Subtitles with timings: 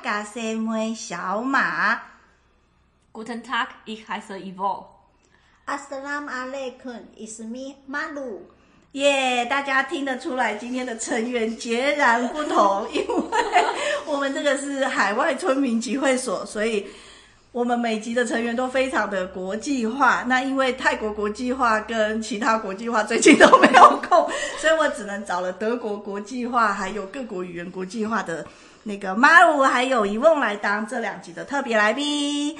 [0.02, 2.00] 家师妹小马。
[3.12, 4.86] Guten Tag, ich heiße Ivo.
[5.66, 8.40] Assalamualaikum, it's me, Maru.
[8.92, 13.06] 耶，大家听得出来今天的成员截然不同，因为
[14.06, 16.86] 我们这个是海外村民集会所，所以。
[17.52, 28.44] 我们每集的成员都非常的国际化， 那因为泰国国际化跟其他国际化最近都没有空，所以我只能找了德国国际化还有各国语言国际化的
[28.86, 32.54] 那个马鲁还有一翁来当这两集的特别来宾。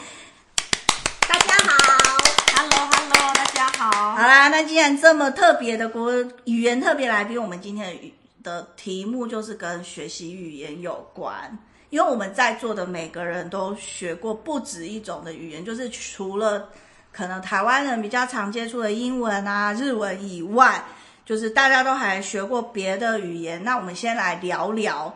[1.29, 2.09] 大家好
[2.57, 4.13] ，Hello Hello，大家好。
[4.15, 6.11] 好啦，那既然这么特别的国
[6.45, 11.59] 语言特别来宾，我们今天的的题目就是跟学习语言有关。
[11.91, 16.71] 因为我们在座的每个人都学过不止一种的语言，就是除了
[17.13, 20.83] 可能台湾人比较常接触的英文啊、日文以外，
[21.27, 23.63] 就是大家都还学过别的语言。
[23.63, 25.15] 那我们先来聊聊，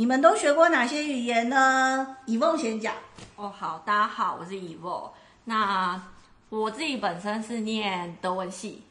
[0.00, 2.16] 你们都学过哪些语言呢？
[2.24, 2.94] 以梦先讲。
[3.36, 4.98] 哦，好，大家好，我是以梦。
[5.44, 6.02] 那
[6.48, 8.82] 我自己本身是念德文系。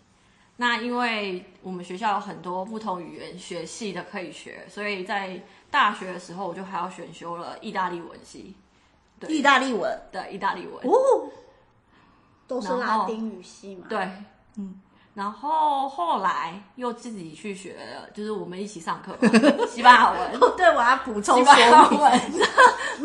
[0.58, 8.56] 那因为我们学校有很多不同语言学系的可以学，所以在大学的时候我就还要选修了意大利文系。
[9.20, 10.76] 对，意大利文，对，意大利文。
[10.88, 11.28] 哦，
[12.46, 13.88] 都是拉丁语系嘛？
[13.90, 14.08] 对，
[14.58, 14.80] 嗯。
[15.16, 19.18] 然后后来又自己去学了，就是我们一起上课
[19.68, 20.40] 西班牙文。
[20.56, 22.00] 对，我要补充说明。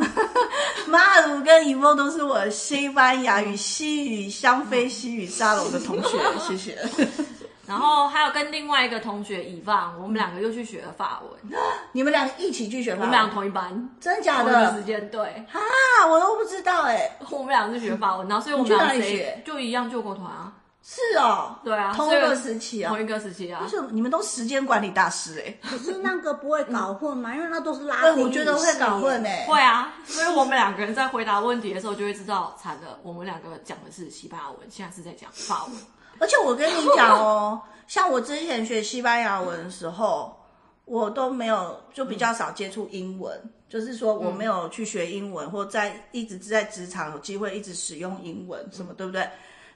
[0.87, 6.79] 马鲁跟伊梦都是我西班牙语、西语、香妃西语沙龙的同学，谢谢。
[7.67, 11.59] 然后还有跟另外一个同学以放，我们两个又去学了法文。
[11.93, 13.09] 你们两个一起去学法文？
[13.09, 14.53] 我们俩同一班，真的假的？
[14.53, 15.27] 同一个时间对。
[15.51, 15.59] 啊，
[16.07, 17.11] 我都不知道哎。
[17.31, 20.53] 我们俩是学法文，然后所以我们俩学就一样救国团啊。
[20.87, 23.63] 是哦，对啊，同一个时期啊，同一个时期啊。
[23.63, 25.59] 就是你们都时间管理大师哎。
[25.67, 27.33] 可是那个不会搞混吗？
[27.35, 28.23] 因为那都是拉丁语。
[28.25, 29.47] 我觉得会搞混哎。
[29.49, 35.75] 会啊，所以我们两个人在回答问题的时候就会知道，惨了，我们两个讲的是西班牙文，现在是在讲法文。
[36.21, 37.63] 而且我跟你讲哦。
[37.87, 40.39] 像我之前学西班牙文的时候，
[40.85, 49.27] 我都没有，就比较少接触英文，嗯、就是说我没有去学英文，嗯、或在一直在职场有机会一直使用英文什么，嗯、对不对？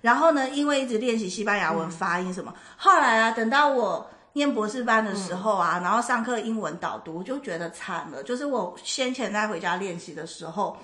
[0.01, 8.23] 然后呢，因为一直练习西班牙文发音什么，嗯、后来啊，等到我念博士班的时候啊，嗯、然后上课英文导读，我就觉得惨了。
[8.23, 10.77] 就是我先前在回家练习的时候，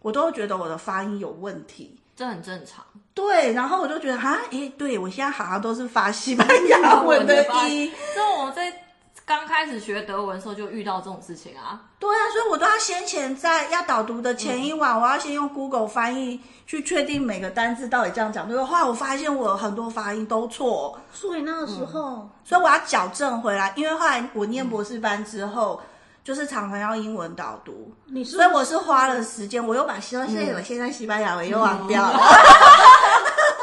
[0.00, 1.96] 我都觉得我的发音有问题。
[2.14, 3.52] 这很正常，对。
[3.54, 7.90] 然后我就觉得啊，诶，对我现在好像都是发西班 牙文的音。
[8.14, 8.70] 那我在
[9.30, 11.80] 刚开始学德文的时候就遇到这种事情啊。
[12.00, 18.66] 对啊，所以我都要先前在要导读的前一晚，嗯、我要先用 Google 翻译去确定每个单字到底这样讲对不对。
[18.66, 23.72] 后来我发现我很多发音都错，所以那个时候，嗯、所以我要矫正回来。
[23.76, 25.80] 因为后来我念博士班之后。
[25.80, 25.86] 嗯
[26.22, 32.20] 就是常常要英文导读，你是是所以我是花了时间，我又把西，现在我现在西班牙文又忘 掉了，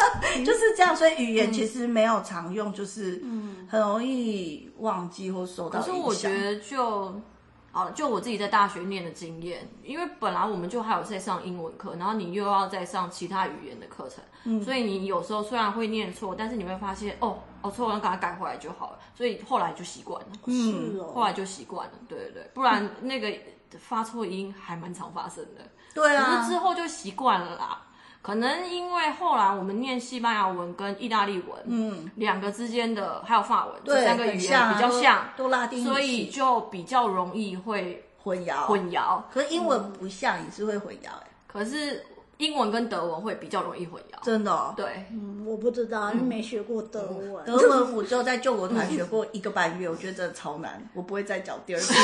[0.45, 0.95] 就是这样。
[0.95, 3.23] 所以语言其实没有常用，就是
[3.69, 5.93] 很容易忘记或受到影响。
[5.95, 7.21] 可是我觉得就。
[7.69, 23.31] 好，就我自己在大学念的经验，因为本来我们就还有在上英文课，然后你又要再上其他语言的课程，嗯，所以你有时候虽然会念错，但是你会发现，哦，哦错了，赶快改回来就好了，所以后来就习惯了，嗯，是哦，后来就习惯了，对对对，不然那个
[23.77, 25.61] 发错音还蛮常发生的，
[25.93, 27.83] 对啊，可是之后就习惯了啦。
[28.27, 38.65] 可能因为后来我们念西班牙文跟意大利文，嗯，两个之间的还有法文，这三个语言比较像，都拉丁，所以就比较容易会混淆。
[38.65, 41.27] 混淆，可是英文不像，也是会混淆哎。
[41.47, 42.05] 可是。
[42.37, 44.71] 英文跟德文会比较容易混淆，真的、哦。
[44.77, 47.43] 对，嗯，我不知道，因为没学过德文。
[47.47, 51.91] 嗯、德文我就在救国团学过一个半月，我觉得真的超难，我不会再找第二次。
[51.97, 51.99] 没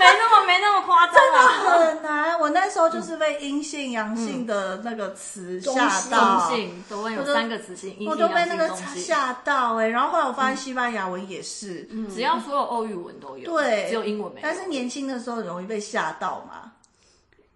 [0.00, 1.16] 那么没那么夸张
[1.58, 2.38] 很难。
[2.38, 6.48] 我那时候就是被阴性、阳性的那个词吓到。
[6.48, 9.88] 中性，德文有三个词性，我都被那个吓到哎、欸。
[9.88, 14.42] 然后后来我发现西班牙文也是，嗯、只要所有欧语文都有，对，只有英文没有。
[14.42, 16.72] 但是年轻的时候很容易被吓到嘛。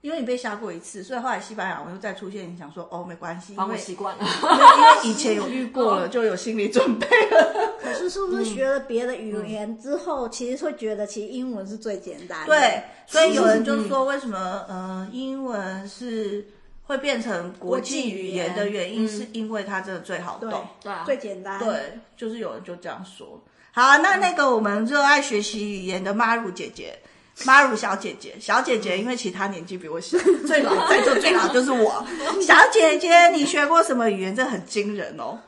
[0.02, 7.78] 因为你被吓过一次，所以后来西班牙我又再出现，你想说哦，没关系，因为习惯了，因为以前有遇过了，就有心理准备了。
[7.81, 12.46] 可是是不是学了别的语言之后，其实会觉得其实英文是最简单的？
[12.46, 16.44] 对，所以有人就说，为什么呃英文是
[16.82, 21.60] 会变成国际语言的原因，是因为它真的最好懂，对，最简单。
[21.60, 23.40] 对，就是有人就这样说。
[23.70, 26.99] 好，那那个我们热爱学习语言的妈乳姐姐。
[27.44, 32.05] 马鲁小姐姐，小姐姐，因为其他年纪比我小， 最老在座最老就是我。
[32.40, 34.37] 小姐姐，你学过什么语言？
[34.37, 35.38] 这很惊人哦。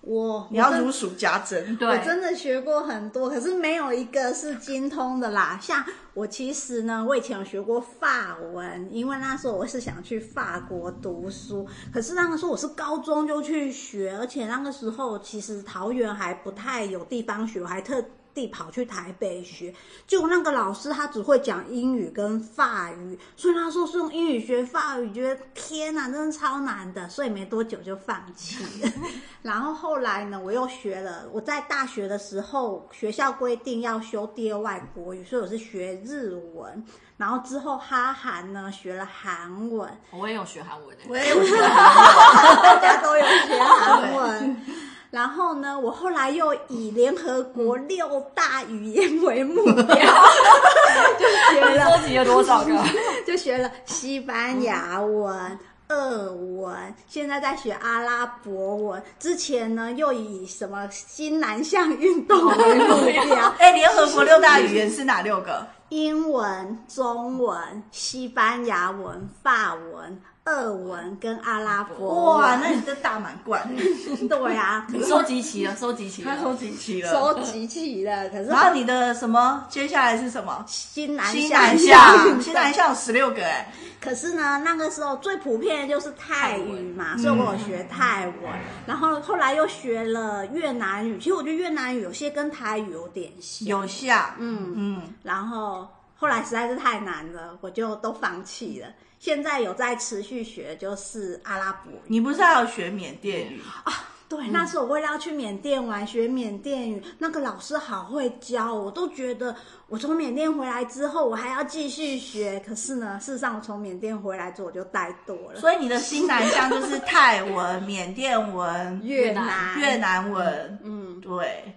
[0.00, 1.76] 我你要如数家珍。
[1.76, 5.56] 对，我真的学过很多，可是没有一个是精通的啦。
[5.62, 5.84] 像
[6.14, 18.04] 我其实呢，我以前有学过法文，因为那时候我是想去法国读书，可是那个时候我是高中就去学，而且那个时候其实桃园还不太有地方学，我还特。
[18.34, 19.74] 地跑去台北学，
[20.06, 28.92] 就那个老师他只会讲英语跟法语，所以他说是用英语学法语，觉得天哪，真的超难的，所以没多久就放弃了。
[29.42, 36.84] 然后后来呢，我又学了，我在大学的时候学校规定要修第二外国语，所以我是学日文。
[37.18, 44.56] 然后之后哈韩呢学了韩文，我也有学韩文，我也有学韩文，大家都有学韩文。
[45.12, 49.84] 然后呢，我后来又以联合国六大语言为目标，
[51.20, 52.72] 就学了，收集了多少个？
[53.26, 55.58] 就学了西班牙文、
[55.90, 56.74] 俄文，
[57.06, 59.02] 现在在学阿拉伯文。
[59.18, 63.52] 之前呢，又以什么新南向运动为目标？
[63.60, 65.66] 哎，联合国六大语言是哪六个？
[65.90, 70.22] 英文、中文、西班牙文、法文。
[70.44, 73.62] 俄文跟阿拉伯 哇，那你这大满贯，
[74.28, 78.28] 对啊，收集齐了，收集齐了，收集齐了，收集齐了。
[78.30, 79.64] 可是， 然后你的什么？
[79.68, 80.64] 接下来是什么？
[80.66, 83.72] 新南新南向，新南向有十六个哎。
[84.00, 88.36] 可是呢，那个时候最普遍的就是泰语嘛，所以我有学泰文。
[88.84, 95.02] 然后后来又学了越南语，其实我觉得越南语有些跟台语有点像，有像，嗯嗯。
[95.22, 95.86] 然后
[96.16, 98.88] 后来实在是太难了，我就都放弃了。
[99.22, 102.00] 现在有在持续学，就是阿拉伯语。
[102.08, 103.92] 你不是还要学缅甸语啊？
[104.28, 109.54] 对，那时候我为了要去缅甸玩，学缅甸语，那个老师好会教，我都觉得
[109.86, 112.60] 我从缅甸回来之后，我还要继续学。
[112.66, 115.60] 可是呢，事实上我从缅甸回来之后我就怠惰了。
[115.60, 120.80] 所以你的新南向就是泰文、缅甸文、越南越南文。
[120.82, 121.72] 嗯，对。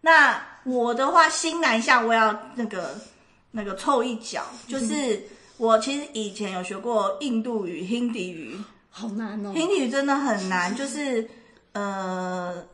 [0.00, 2.94] 那我的话，新南向我要那个
[3.50, 5.20] 那个凑一脚，就是。
[5.58, 8.58] 我其实以前有学过印度语、Hindi 语，
[8.90, 9.52] 好难哦。
[9.54, 11.26] Hindi 语真的很难，就是
[11.72, 12.64] 呃，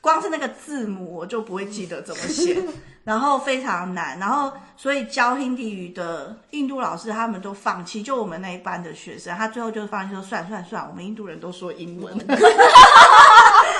[0.00, 2.60] 光是那个字母我就不会记得怎么写，
[3.04, 12.18] 然后非常难，然后所以教 Hindi 语的印度老师他们都放弃，就我们那一班的学生，他最后就放弃说算算算，我们印度人都说英文，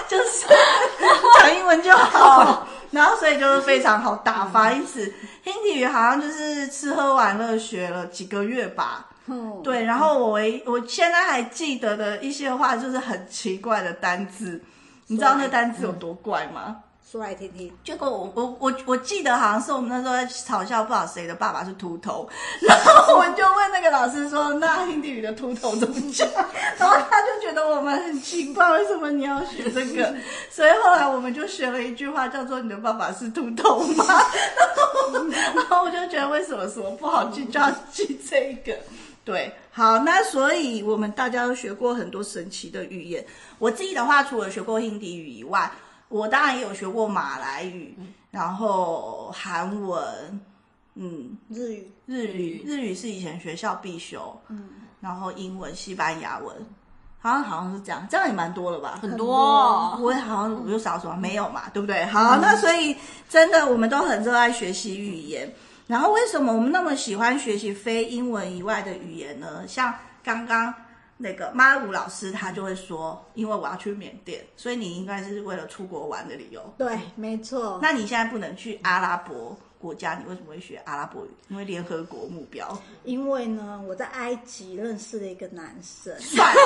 [0.09, 0.47] 就是
[1.41, 2.67] 讲英文就好。
[2.93, 5.13] 然后，所以就是非常好打发，因此
[5.45, 9.09] Hindi 语好像就是吃喝玩乐学了几个月吧。
[9.27, 9.85] 嗯，对。
[9.85, 14.63] 然后我唯我现在还记得的一些话，就是很奇怪的单字。
[15.07, 16.77] 你知道那单字有多怪吗？
[17.13, 22.27] 说来听听，结果我我我我记得好像是我们那时候在嘲笑，不知道谁的爸爸是秃头，
[22.67, 26.27] 然后我就问那个老师说：“那 Hindi 语的秃头怎么讲？”
[26.79, 30.15] 然后他就觉得我们很奇怪，为什么你要学这个？
[30.51, 34.07] 所以后来我们就学了一句话，叫做“你的爸爸是秃头吗？”
[35.55, 38.75] 然后我就觉得为什么什么不好记，就要记这个。
[39.23, 43.23] 对，好，那所以我们大家都学过很多神奇的语言。
[43.59, 45.71] 我自己的话，除了学过 Hindi 语以外，
[46.13, 47.97] 我当然也有学过马来语，
[48.31, 50.41] 然后韩文，
[50.95, 54.69] 嗯，日语，日语，日语是以前学校必修，嗯，
[55.01, 56.55] 然后英文、西班牙文，
[57.19, 58.99] 好像好像是这样，这样也蛮多了吧？
[59.01, 62.05] 很多，我也好像我就少什么没有嘛，对不对？
[62.05, 62.95] 好，那所以
[63.31, 65.51] 真的我们都很热爱学习语言，
[65.87, 69.67] 然后为什么我们那么喜欢学习非英文以外的语言呢？
[69.67, 70.75] 像刚刚。
[71.23, 76.75] 那个马鲁老师他就会说，因为我要去缅甸，所以你应该是为了出国玩的理由。
[76.77, 77.79] 对，没错。
[77.81, 81.31] 那你现在不能去阿拉伯国家，你为什么会学阿拉伯语？
[81.47, 82.77] 因为联合国目标。
[83.05, 86.13] 因为呢，我在埃及认识了一个男生。
[86.19, 86.61] 算了，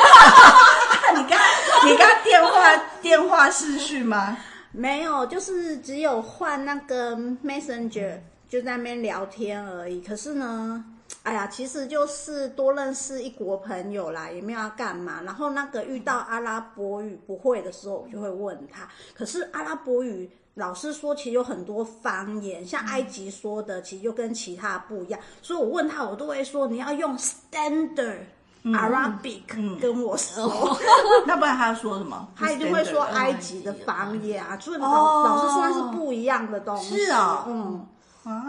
[1.14, 1.38] 你刚
[1.86, 4.38] 你刚电话电话视讯吗？
[4.72, 10.00] 没有，就是只有换那个 Messenger，就在那边聊天而已。
[10.00, 10.82] 可是呢。
[11.26, 15.21] 哎呀，其实就是多认识一国朋友啦，也没有要干嘛。
[15.23, 18.87] 然后那个遇到阿拉伯语不会的时候，我就会问他。
[19.12, 25.18] 可是阿拉伯语老师说，其实有很多方言，像埃及说的，其实就跟其他不一样。
[25.42, 28.18] 所以我问他，我都会说你要用 Standard
[28.62, 30.78] Arabic 跟我说。
[31.26, 32.28] 那不然他要说什么？
[32.38, 34.56] 他一定会说埃及的方言啊。
[34.61, 36.97] 所以老老师说那是不一样的东西。
[36.97, 37.85] 是啊，嗯。
[38.23, 38.42] 啊，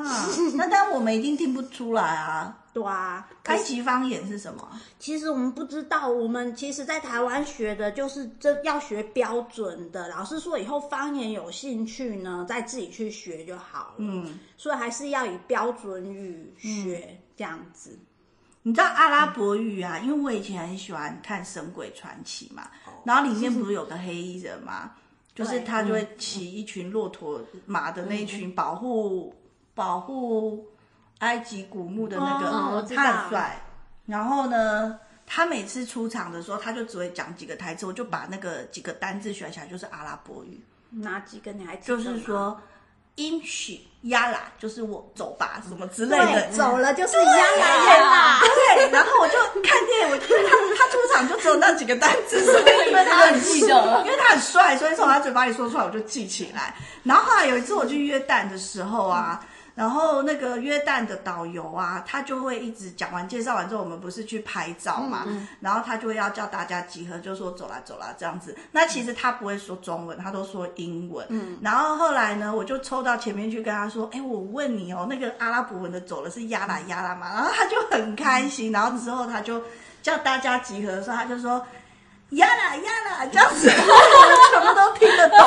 [0.56, 2.56] 那但我们一定听不出来啊。
[2.78, 4.70] 对啊，埃及方言是什么？
[5.00, 10.08] 其实我们不知道，我们其实，在台湾学的就是这要学标准的。
[10.10, 13.96] 老师说以后方言有兴趣呢，再自己去学就好了。
[13.98, 17.98] 嗯，所以还是要以标准语学、嗯、这样子。
[18.62, 19.98] 你知道阿拉伯语啊？
[20.00, 22.70] 因为我以前很喜欢看《神鬼传奇》嘛，
[23.04, 24.92] 然后里面不是有个黑衣人吗？
[25.34, 30.66] 就是他就会骑一群骆驼马的那一群保护、嗯、保护
[31.20, 33.62] 埃及古墓的那个，哦、他很帅。
[34.06, 40.64] 然后呢，他每次出场的时候，他就只会讲几个台词，我就把那个几个单字学起来，就是阿拉伯语。
[40.90, 41.98] 哪几个你还记得？
[41.98, 42.60] 就是说。
[43.18, 48.40] 应许亚拉就是我走吧，什么之类的，走了就是亚拉亚啦。
[48.42, 50.28] 对，然后我就看电影，我他
[50.78, 56.76] 他出场就只有那几个单词，所以因为他很 记得，因为他很帅，所以从他嘴巴里说出来我就记起来。
[57.02, 59.44] 然后后来有一次我去约旦的时候啊。
[59.78, 65.24] 然后那个约旦的导游啊，他就会一直讲完介绍完之后，我们不是去拍照嘛？
[65.28, 68.58] 嗯、然后他就会要叫大家集合，就说走啦走啦这样子。
[68.72, 71.24] 那其实他不会说中文，他都说英文。
[71.30, 71.60] 嗯。
[71.62, 78.72] 然后后来呢，我就抽到前面去跟他说：“哎，我问你哦，那个阿拉伯文的走了是亚拉亚拉嘛？”然后他就很开心。
[78.72, 79.62] 然后之后他就
[80.02, 81.64] 叫大家集合的时候，他就说。
[82.32, 85.40] 呀啦呀啦，这样子，什么都听得懂。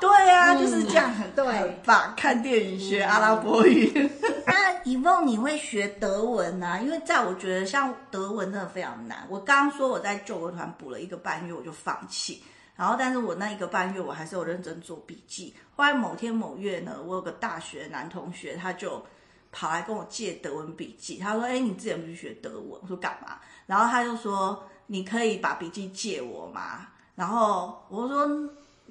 [0.00, 1.44] 对啊，就是这样，很对
[1.84, 2.14] 吧？
[2.16, 3.90] 看电影学阿拉伯语。
[4.46, 6.78] 那以梦你会学德文啊？
[6.78, 9.26] 因为在我觉得，像德文真的非常难。
[9.28, 12.42] 我刚刚说我在救国团补了一个半月，我就放弃。
[12.76, 15.54] 然后，但是我那一个半月，我还是有认真做笔记。
[15.74, 19.04] 后来某天某月呢，我有个大学男同学，他就
[19.50, 21.18] 跑来跟我借德文笔记。
[21.18, 24.64] 他说：“哎，你之前不是学德文？”我说：“干嘛？”然后他就说。
[24.92, 26.86] 你可以把笔记借我吗？
[27.14, 28.28] 然后我说，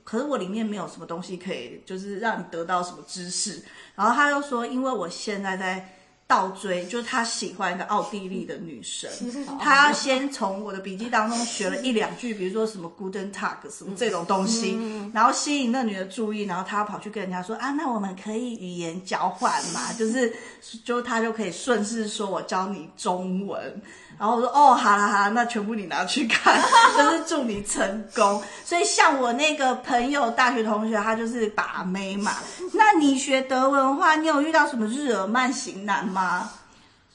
[0.04, 3.64] 可是我里面没有什么东西可以，就是让你得到什么知识。
[3.94, 9.12] 然后他又说，因为我现在在倒追，就是他喜欢一个奥地利的女生，
[9.62, 14.80] 他要先从我的笔记当中学了一两句，比如说什么 Guten Tag 什么这种东西，
[15.14, 19.94] 然后吸引那女的注意，然后他跑去跟人家说啊，那我们可以语言交换嘛？
[19.94, 20.34] 就是，
[20.84, 23.80] 就他就可以顺势说我教你中文。
[24.22, 26.62] 然后我说哦，好啦好啦，那全部你拿去看，
[26.96, 28.40] 就是祝你成功。
[28.64, 32.34] 所以像我那个朋友，大学同学，他就是把妹嘛。
[32.74, 36.52] 那你学德文的话，你有遇到什么日耳曼型男吗？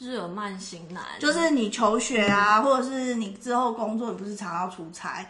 [0.01, 5.25] 日耳曼型男就是你求学啊，或者是你之后工作，你不是常要出差，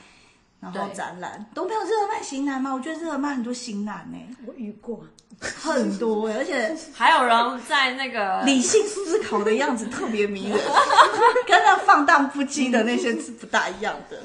[0.60, 2.72] 然后展览都没有日耳曼型男吗？
[2.74, 5.04] 我觉得日耳曼很多型男呢，我遇过。
[5.38, 10.58] 很多， 而且还有人在那个理性思考的样子特别迷人，
[11.46, 14.18] 跟那放荡不羁的那些是不大一样的。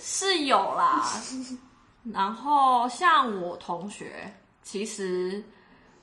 [0.00, 1.02] 是有啦，
[2.12, 5.42] 然后像我同学，其实。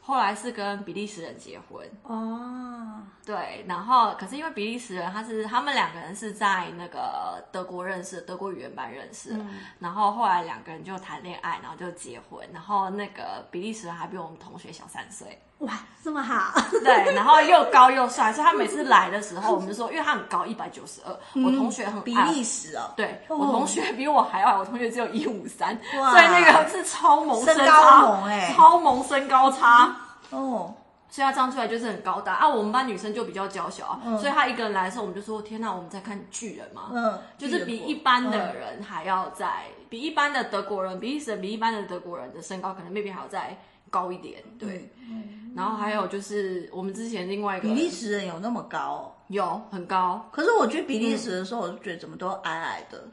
[0.07, 16.53] 后来是跟比利时人结婚哦，对，然后可是因为比利时人他是他们两个人是在那个德国认识，德国语言班认识，嗯、然后后来两个人就谈恋爱，然后就结婚，然后那个比利时人还比我们同学小三岁，哇，这么好，
[16.83, 21.11] 对，然后又高又帅，所以他每次来的时候，我们就说，因为他很高，一百九十二，
[21.43, 29.95] 我同学很矮，比利时哦，对，我同学比我还矮，我同学只有一五三，所以那个是超萌身高萌哎，超萌身高差。
[30.31, 30.73] 哦，
[31.15, 32.45] 所以他长出来就是很高大啊。
[32.45, 43.57] 我们班女生就比较娇小啊，嗯、所以他一个人来的时候，我们就说：“天哪，我们在看巨人嘛？”嗯，就是比一般的人还要在，嗯、比一般的德国人，比利时人比一般的德国人的身高可能 maybe 还要再
[43.89, 44.43] 高一点。
[44.59, 48.77] 对，嗯、然后还有就是我们之前另外一个比利时人有那么高？
[48.77, 50.27] 哦，有很高。
[50.33, 53.11] 可是我去比利时的时候，我就觉得怎么都矮矮的，嗯、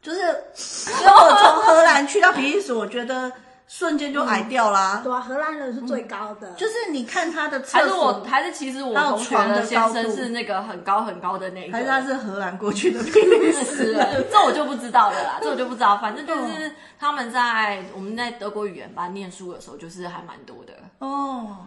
[0.00, 3.30] 就是因为我从荷兰去到比利时，我觉得。
[3.66, 5.00] 瞬间就矮掉啦！
[5.02, 6.52] 对啊，荷兰人是最高的。
[6.52, 14.26] 就是你看他的厕所，还是我，还是其实我同学的先生是那个很高很高的那个，还是他是荷兰过去的比利时人？
[14.30, 15.96] 这我就不知道了啦， 这我就不知道。
[15.98, 21.66] 反正就是他们在我们在德国语言班念书的时候，就是还蛮多的哦。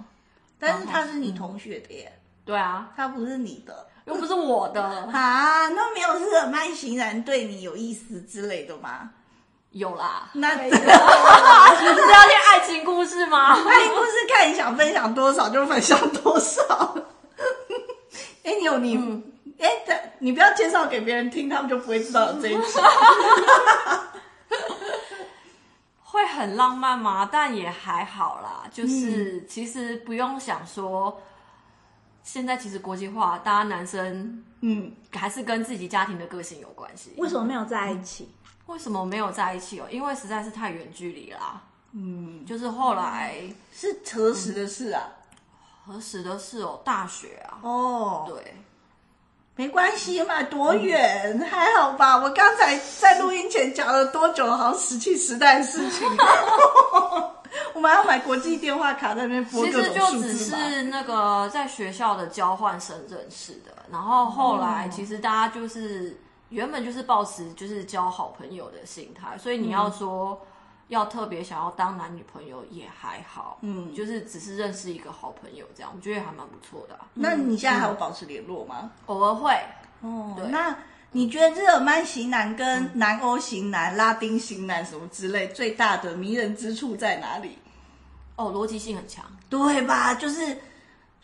[0.60, 2.12] 但是他是你同学的耶？
[2.46, 5.68] 对啊，他不是你的，又不是我的啊？
[5.70, 9.10] 那没有日耳曼型人对你有意思之类的吗？
[9.76, 13.52] 有啦，那这个是要听爱情故事吗？
[13.68, 16.96] 爱情故事看你想分享多少就分享多少。
[18.44, 18.96] 哎，你有你，
[19.60, 22.62] 哎、嗯，你不要介绍给别人听，他们就不会知道有这一集。
[26.00, 27.28] 会很浪漫吗？
[27.30, 31.22] 但也还好啦，就是、嗯、其实不用想说，
[32.24, 37.14] 现在其实国际化，大家男生嗯还是跟自己家庭的个性有关系。
[37.18, 38.24] 为什么没有在一起？
[38.24, 39.86] 嗯为什么没有在一起哦？
[39.92, 41.62] 因为实在是太远距离啦。
[41.94, 43.36] 嗯，就是后来
[43.72, 45.04] 是何时的事啊？
[45.86, 46.82] 何时的事哦？
[46.84, 47.60] 大学啊。
[47.62, 48.56] 哦，对，
[49.56, 52.18] 没关系嘛，多远、嗯、还好吧？
[52.18, 54.50] 我刚才在录音前讲了多久？
[54.52, 56.08] 好像石器时代的事情。
[57.74, 59.46] 我们还要买国际电话卡在那边。
[59.46, 66.20] 其实就只是那个在学校的交换生认识的，然后后来其实大家就是。
[66.56, 70.40] 原本就是抱持就是交好朋友的心态，所以你要说
[70.88, 77.08] 要特别想要当男女朋友也还好，嗯，就是只是认识一个好朋友这样，我觉得还蛮不错的、啊。
[77.14, 78.78] 那你现在还有保持联络吗？
[78.84, 79.52] 嗯、偶尔会。
[80.00, 80.74] 哦，对那
[81.12, 87.58] 你觉得日耳曼型男跟南欧型男、嗯、拉丁型男什么之类最大的迷人之处在哪里？
[88.38, 90.14] 哦，逻辑性很强，对吧？
[90.14, 90.58] 就是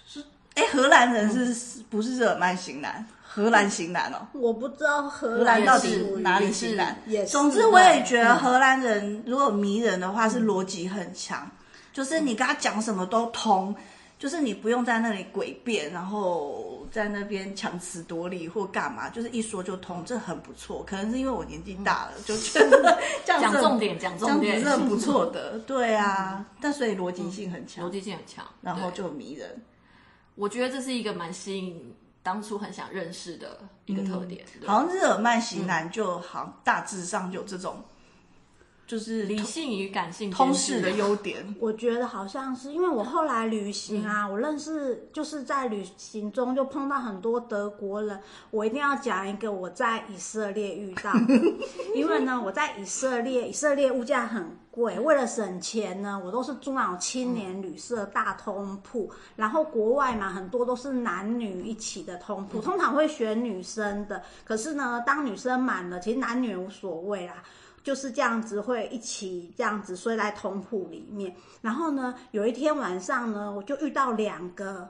[0.06, 0.24] 是，
[0.56, 3.06] 哎，荷兰人是、嗯、不是日耳曼型男？
[3.34, 6.94] 荷兰型男哦，我不知道荷兰到底哪里型男。
[7.26, 11.52] 总之，我也觉得荷兰人如果迷人的话，是逻辑很强，嗯、
[11.94, 13.74] 就是你跟他讲什么都通，
[14.20, 20.84] 就是你不用在那里诡辩，然后在那边强词夺理或干嘛，就是一说就通，这很不错。
[20.86, 22.36] 可能是因为我年纪大了，嗯、 就
[23.26, 25.58] 讲重点，讲重点是很不错的。
[25.66, 29.50] 对啊，嗯、但所以逻辑性很强，逻辑性很强，然后就迷人。
[30.36, 31.96] 我觉得这是一个蛮吸引。
[32.24, 37.84] 当初很想认识的一个特点，嗯、好像日耳曼型男就好像大致上有这种，嗯、
[38.92, 41.56] 就是理性与感性通识的优点。
[41.62, 48.20] 我觉得好像是因为我后来旅行啊，嗯、我认识就是在旅行中就碰到很多德国人。
[48.50, 51.14] 我一定要讲一个我在以色列遇到，
[51.96, 54.46] 因为呢，我在以色列，以色列物价很。
[54.72, 59.10] 贵，为了省钱呢，我都是住那种青年旅社大通铺。
[59.12, 64.24] 嗯、然后国外嘛，很多都是男女一起的通铺，通常会选女生的。
[64.46, 67.44] 可是呢，当女生满了，其实男女无所谓啦，
[67.84, 71.36] 就是这样子会一起这样子睡在通铺里面。
[71.62, 74.90] 然后呢，有一天晚上呢，我就遇到两个。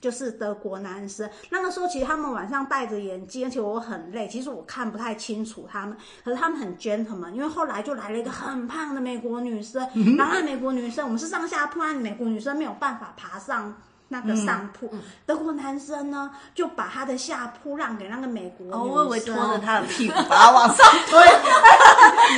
[0.00, 13.76] 就是德国男生，那个时候其实他们晚上戴着眼镜，而且我很累，其实我看不太清楚他们，可是他们很 gentleman，因为后来就来了一个很胖的美国女生，嗯、然后那美国女生我们是上下铺，那美国女生没有办法爬上
[14.08, 20.86] 那个上铺，嗯、德国男生呢就把他的下铺让给那个美国哦、我以为拖着他的屁股把他往上。
[21.06, 21.18] 推，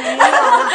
[0.03, 0.71] 没有啦，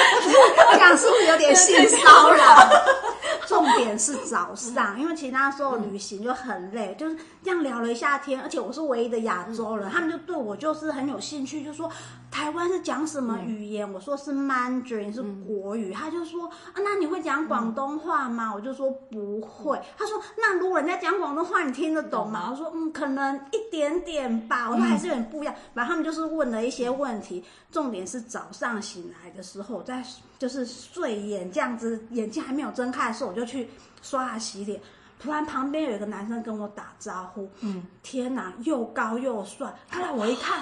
[0.71, 2.69] 这样是不是有点性骚扰？
[3.47, 11.89] 重点是早上，因为其他时候旅行就很累，就是这样聊了一下天，而且我是唯一的亚洲人，他们就对我就是很有兴趣，就说
[12.35, 13.89] 台湾是讲什么语言？
[13.93, 18.53] 我说是 Mandarin 是国语，他就说啊，那你会讲广东话吗？
[18.53, 19.79] 我就说不会。
[19.97, 22.49] 他说那如果人家讲广东话，你听得懂吗？
[22.51, 24.69] 我说嗯，可能一点点吧。
[24.69, 25.55] 我说还是有点不一样。
[25.73, 30.03] 然后他们就是问了一些问题，重点是早上醒来的时候在。
[30.37, 33.69] 就是睡眼这样子，眼睛还没有睁开的时候，我就去
[34.01, 34.81] 刷牙洗脸。
[35.25, 39.73] 突然旁边有一个男生跟我打招呼，嗯，天哪，又高又帅。
[39.89, 40.61] 后来我一看，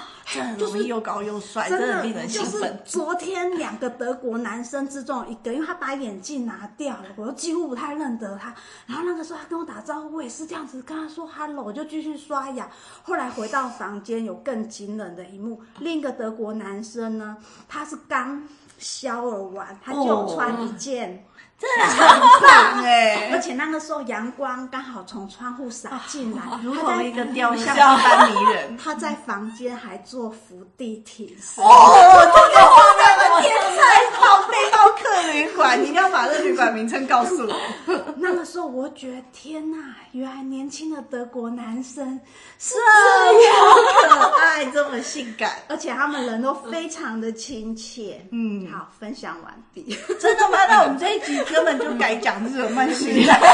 [0.56, 2.62] 就是又高又帅，真的令人兴奋。
[2.62, 8.54] 就是昨天两个德国男生之中一个，因为他把眼镜拿掉了，我几乎不太认得他。
[8.86, 12.66] 然后那个时候他跟我打招呼，我也是这样子跟他说 “hello”，我就继续刷牙。
[13.02, 17.36] 后来回到房间，有更惊人的一幕，另一个德国男生呢，
[17.68, 18.42] 他是刚。
[18.76, 21.24] 消了完，他就穿一件，
[21.64, 23.30] 真的很棒哎！
[23.32, 28.76] 而且那个时候阳光刚好从窗户洒进来，如同一个雕像一般迷人。
[28.76, 33.80] 他在房间还做伏地挺身，哦，这个画面的天才，
[34.18, 34.90] 好背包
[35.24, 37.56] 客旅馆，你一定要把这旅馆名称告诉我。
[38.16, 39.78] 那个时候我觉得天哪，
[40.12, 42.20] 原来年轻的德国男生
[42.58, 42.74] 是
[44.08, 48.24] 这么可爱，这么性感，而且他们人都非常的亲切。
[48.32, 49.96] 嗯，好，分享完毕。
[50.20, 50.58] 真的吗？
[50.68, 53.40] 那我们这一集根本就改讲日耳曼型男。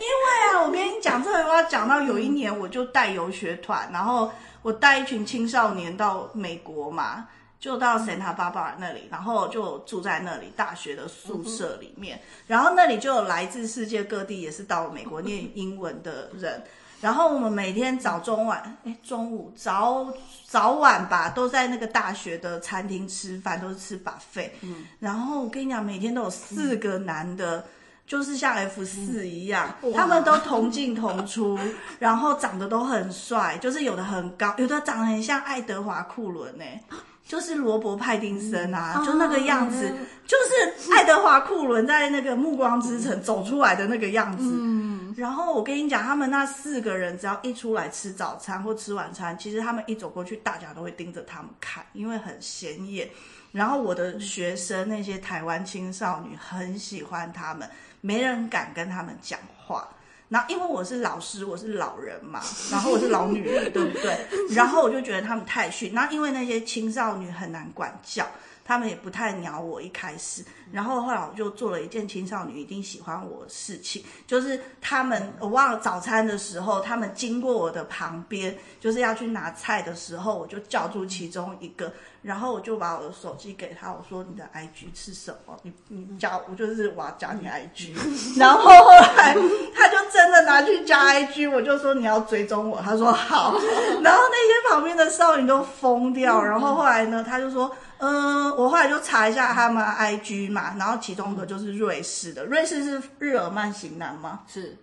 [0.00, 4.30] 因为啊，我跟你讲，这个我要讲到有一年，我就带游学团，然后
[4.62, 7.26] 我带一群青少年到美国嘛。
[7.60, 16.62] 就到 Santa Barbara 那里，然后就住在那里大学的宿舍里面，然后那里就有来自世界各地，也是到美国念英文的人，
[17.00, 20.06] 然后我们每天早中晚，哎，中午早
[20.46, 24.50] 早晚吧，都在那个大学的餐厅吃饭，都是吃 buffet。
[24.60, 27.66] 嗯，然后我跟你讲，每天都有四个男的，
[28.06, 31.58] 就是像 F 四一样，他们都同进同出，
[31.98, 36.64] 然后长得都很帅，就是有的很高，有的长得很像爱德华库伦呢。
[37.28, 44.50] 就是罗伯·派丁森啊，嗯、就那个样子，嗯、就是爱德华·库伦在那个《暮光之城》走出来的那个样子。
[44.50, 53.06] 嗯，然后我跟你讲，他们那四个人只要一出来吃早餐或吃晚餐，其实他们一走过去，大家都会盯着他们看，因为很显眼。
[53.52, 57.68] 然后我的学生那些台湾青少女很喜欢他们，
[58.00, 59.86] 没人敢跟他们讲话。
[60.28, 64.18] 然后因为我是老师，我是老人嘛， 然后我是老女人，对不对？
[64.54, 65.92] 然后我就觉得他们太逊。
[65.92, 68.26] 然后因为那些青少女很难管教，
[68.64, 70.44] 他们也不太鸟我一开始。
[70.70, 81.90] 然后后来我就做了一件青少女一定喜欢我的事情，就是他们我忘了早餐的时候，他们经过我的旁边，就是要去拿菜的时候，我就叫住其中一个，
[82.22, 85.56] 然后我就把我的手机给他，我说你的 IG 是什么？
[85.62, 89.34] 你你加我就是我要加你 IG，然后后来
[89.74, 93.52] 他就真的拿去加 IG，我就说你要追踪我，他说好，
[94.02, 97.70] 然后那些旁边的少女都疯掉，然后后来呢，他就说。
[98.00, 104.42] 嗯，我后来就查一下他们 IG 嘛，然后其中一个就是瑞士的，瑞士是日耳曼型男吗？
[104.46, 104.78] 是，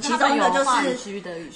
[0.00, 0.64] 其中一个就是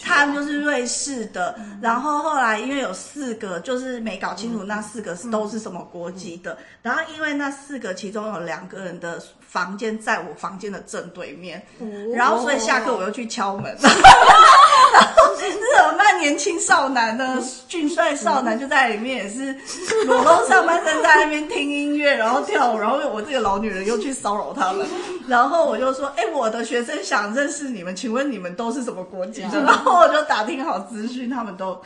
[0.02, 9.22] 他们就是瑞士的，嗯、然后后来因为有四个，就是没搞清楚那四个是都是什么国籍的，嗯、然后因为那四个其中有两个人的
[9.54, 13.72] 房间在我房间的正对面，嗯、然后所以下课我又去敲门。
[13.72, 13.88] 哦
[14.94, 19.54] 然后日耳曼年轻少男呢，俊帅少男就在里面，也是
[20.06, 24.84] 裸露上半身在那边听音乐，然后跳舞，然后我这个老女人又去骚扰他们，
[25.28, 29.60] 然后我就说，哎，我的学生想认识你们，请问你们都是什么国籍的？
[29.62, 31.80] 然后我就打听好资讯，他们都。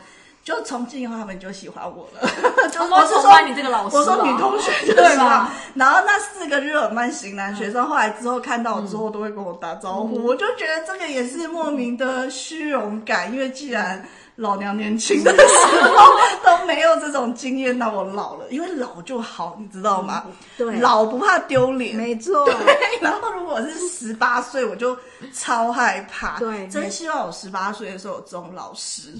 [0.49, 2.27] 就从今以后，他们就喜欢我了。
[2.73, 5.53] 就我是说你这个老师，我说女同学就对吧？
[5.75, 10.15] 然后那四个日耳曼型男学生，后来之后看到我之后，都会跟我打招呼。
[10.23, 14.03] 我就觉得这个也是莫名的虚荣感，因为既然
[14.37, 20.23] 老娘年轻的时候都没有这种经验，那我老了，因为老就好，你知道吗？
[20.57, 22.43] 对，老不怕丢脸，没错。
[22.45, 22.55] 对，
[23.01, 24.97] 然后如果是十八岁，我就
[25.31, 26.39] 超害怕。
[26.39, 29.13] 对，真希望我十八岁的时候有这种老师。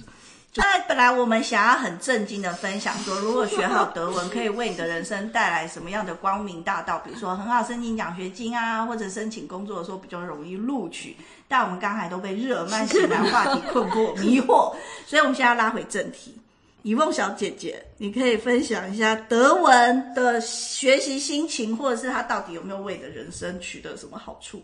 [0.55, 11.15] 那本来我们想要很正经的分享说，如果学好德文可以为你的人生带来什么样的光明大道，比如说很好申请奖学金啊，或者申请工作的时候比较容易录取。
[11.47, 16.35] 但我们刚才都被日耳曼型男话题困惑迷惑，所以我们现在要拉回正题。
[16.81, 24.63] 以梦小姐姐，你可以分享一下德文的学习心情，或者是他到底有没有为你的人生取得什么好处？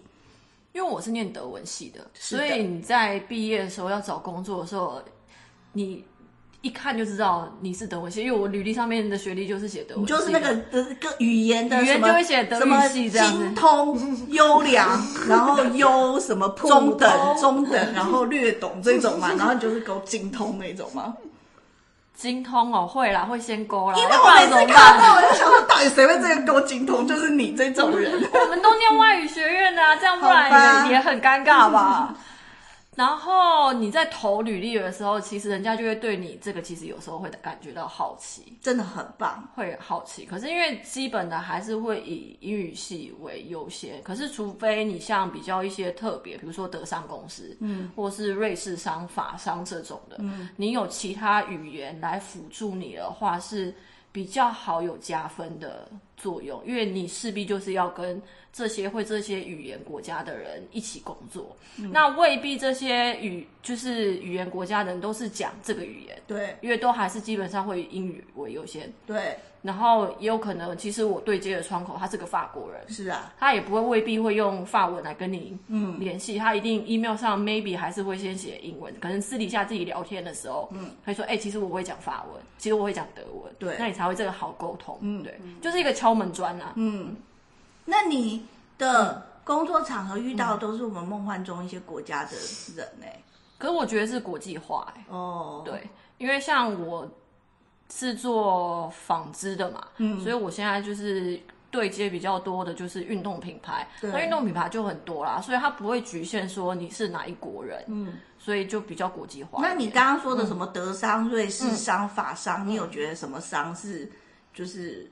[0.74, 5.00] 因为我是念德文系的，的所以你在毕业的时候要找工作的时候。
[5.76, 6.04] 你
[6.62, 14.90] 一看就知道你是德文系，因为我履历上面的学历就是写德文系，就是那个的个语言的语言就会写德文系这样子，精通、优良，
[15.30, 21.14] 然后优什么中等、中等， 然后略懂这种嘛，然后你就是勾精通那种嘛？
[22.16, 23.98] 精通哦，会啦，会先勾啦。
[24.00, 27.06] 因为我每次看到我就想说，到底谁会这个勾精通？
[27.06, 28.10] 就是你这种人。
[28.14, 32.16] 我们都念外语学院的啊，这样不然也很尴尬吧？
[32.96, 40.26] 然后你在投履历的时候，其实人家就会对你这个其实有时候会感觉到好奇，真的很棒，会好奇。
[40.26, 44.02] 可是因为基本的还是会以英语系为优先。
[44.02, 53.76] 可是除非你像比较一些特别，比如说德商公司，嗯，或是瑞士商、法商这种的，嗯，你有其他语言来辅助你的话，是
[54.16, 58.22] 比较好有加分的作用，因为你势必就是要跟。
[58.58, 69.38] 这些会这些语言国家的人一起工作，嗯、那未必这些语就是语言国家的人都是讲这个语言，对，因为都还是基本上会以英语为优先，对。
[69.66, 76.00] 然后也有可能，其实我对接的窗口他是个法国人，是啊，他也不会未必会用法文来跟你嗯。
[76.00, 87.16] 联系，嗯他一定 email 上 maybe 还是会先写英文，可能私底下自己聊天的时候，嗯，他说，哎、欸，其实我会讲法文，其实我会讲德文，对，那你才会这个好沟通，嗯，对，就是一个敲门砖啊，嗯。
[87.86, 88.46] 那你
[88.78, 92.32] 的工作场合遇到的都是我们梦幻中一些国家的
[92.76, 93.24] 人呢、欸？
[93.58, 95.16] 可是我觉得是国际化哎、欸。
[95.16, 95.82] 哦，对，
[96.18, 97.08] 因为像我
[97.92, 101.40] 是做纺织的嘛，嗯，所以我现在就是
[101.72, 109.60] 对接比较多的就是运动品牌，那运动品牌就很多啦，所以它不会局限说你是哪一国人，嗯，所以就比较国际化。
[109.62, 114.12] 那你刚刚说的什么德商、瑞士商、法商，嗯、你有觉得什么商是
[114.54, 115.10] 就是？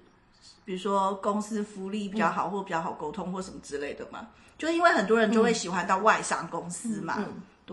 [0.66, 4.26] 比如说公司福利比较好，或比较好沟通，或什么之类的嘛，
[4.58, 7.22] 就因为很多人就会喜欢到外商公司嘛，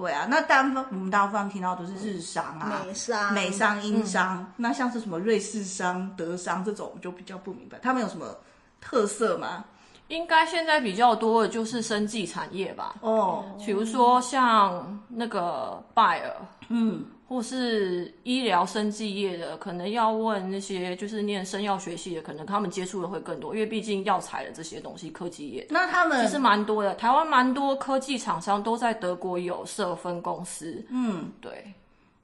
[0.01, 0.27] 对啊。
[0.31, 4.51] 那大部分我们大部分听到都是日商啊、美商、美商、英商。
[4.57, 8.35] 那像是什么瑞士商、德商这种，我就比较不明白，他们有什么
[8.81, 9.65] 特色吗？
[10.09, 12.95] 应该现在比较多的就是生技产业吧。
[13.03, 16.37] 哦，比如说像那个拜耳，
[16.69, 17.05] 嗯。
[17.31, 26.93] 或是医疗生技业的，可能要问那些就是念生药学系的，可能他们接触的会更多，因为毕竟药材的这些东西，科技业那他们其实蛮多的。
[26.97, 30.85] 台湾蛮多科技厂商都在德国有设分公司。
[30.89, 31.73] 嗯，对。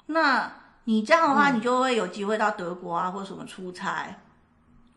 [0.07, 4.13] 那你这样的话，你就会有机会到德国啊，或者什么出差。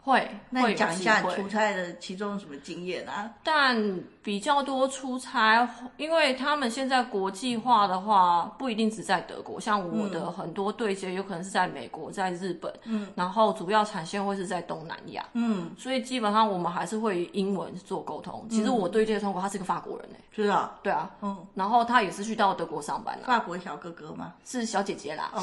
[0.04, 1.36] 会，那你讲一下会。
[1.36, 3.30] 出差的其中什么经验啊？
[3.44, 18.46] 但比较多出差，因为他们现在国际化的话，不一定只在德国，像我的很多对接有可能是在美国、在日本，嗯，然后主要产线会是在东南亚，嗯，所以基本上我们还是会以英文做沟通。
[18.50, 24.34] 其实我对接的通过，他是个法国人哎、欸，是啊，对啊，嗯，然后他也是去到德国上班了，法国小哥哥吗？
[24.46, 25.40] 是小姐姐啦，哦，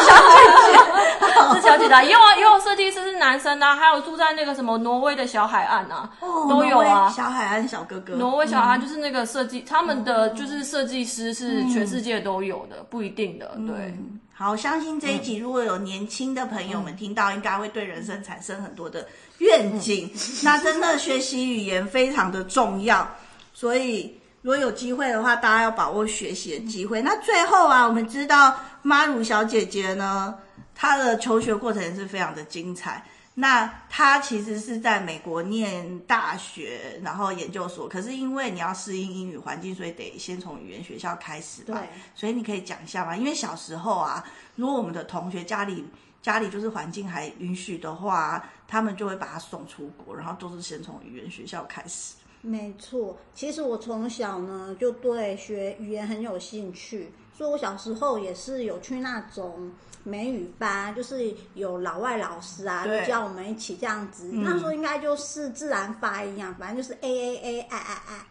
[0.00, 13.94] 小姐姐是小姐姐，也有啊，也有设计师是男生啊，还有住在那个什么挪威的小海岸啊，哦，都有啊，小海岸小哥哥，挪威小海岸就是那个设计，他们的就是设计师是全世界都有的，不一定的，对。
[14.32, 19.06] 好，相信这一集如果有年轻的朋友们听到，应该会对人生产生很多的
[19.36, 20.10] 愿景。
[20.42, 23.06] 那真的学习语言非常的重要，
[23.52, 27.02] 所以如果有机会的话，大家要把握学习的机会。
[27.02, 30.34] 那最后啊，我们知道妈乳小姐姐呢，
[30.74, 33.04] 她的求学过程也是非常的精彩。
[33.40, 37.88] 那他其实是在美国念大学，然后研究所。
[37.88, 41.74] 可是因为你要适应英语环境，所以得先从语言学校开始吧。
[41.74, 43.16] 对，所以你可以讲一下吗？
[43.16, 44.22] 因为小时候啊，
[44.56, 45.86] 如果我们的同学家里
[46.20, 52.16] 家里就是环境还允许的话，他们就会把他送出国，然后都是先从语言学校开始。
[52.42, 59.72] 没错，其实我从小呢就对学语言很有兴趣，所以我小时候也是有去那种。
[60.02, 64.30] 美语班就是有老外老师啊，就教我们一起这样子。
[64.32, 67.78] 那时候应该就是自然发音啊，反正就是 a a a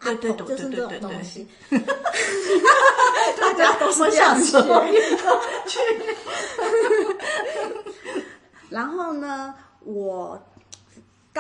[0.02, 1.48] 对对对，就是这种东西。
[3.40, 4.58] 大家都是这样学。
[8.70, 10.42] 然后呢，我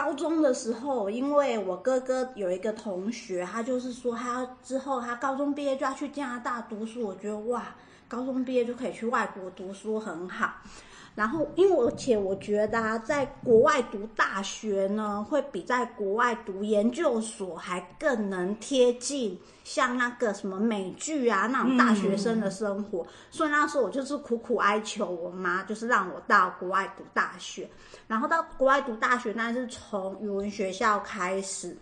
[0.01, 7.63] 高中的时候，因为我哥哥有一个同学，他就是说他之后他高中毕业就要去加拿大读书，我觉得哇。
[8.07, 10.51] 高中毕业就可以去外国读书，很好。
[11.19, 23.01] 然后，因为而且我觉得啊，在国外读大学呢，会比在国外读研究所还更能贴近像那个什么美剧啊那种大学生的生活。
[23.01, 27.69] 嗯、所以那时候我就是苦苦哀求我妈，就是让我到国外读大学。
[28.07, 31.77] 然后到国外读大学，那是从语文学校开始。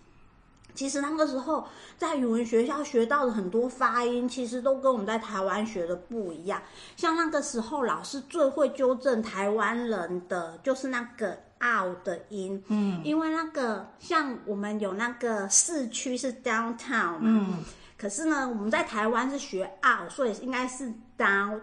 [0.78, 6.62] 其实那个时候在语文学校学到的很多发音，其实都跟我们在台湾学的不一样。
[6.96, 12.64] 像那个时候老师最会纠正台湾人的，就是那个 out 的音。
[12.68, 17.66] 嗯，因为那个像我们有那个市区是 downtown 嘛，嗯，
[17.98, 21.60] 可是呢我们在台湾是学 out，所以应该是 down。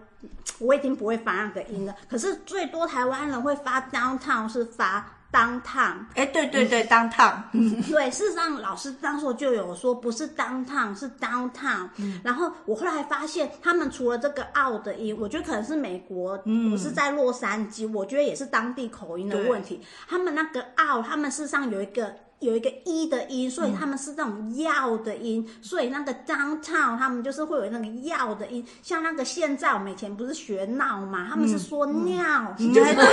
[0.59, 1.95] 我已经不会发那个音了。
[2.11, 5.09] 可是最多台湾人会发 downtown 是发。
[5.35, 7.43] downtown，哎，对对对，downtown，
[7.91, 11.89] 对，事实上老师当时就有说，不是 downtown，是 downtown。
[11.97, 19.81] 嗯，然后我后来发现，他们除了这个 out 的音，我觉得可能是美国，嗯，我是在洛杉矶，我觉得也是当地口音的问题。
[20.07, 22.15] 他们那个 out，他们事实上有一个。
[22.45, 33.07] 有一个一的音，所以他们是那种要的音，嗯、所以那个 downtown 他们就是会有那个要的音，像那个现在我们以前不是学闹嘛，他们是说尿， 对对对对对